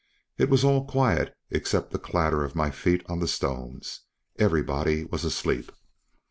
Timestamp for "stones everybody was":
3.27-5.23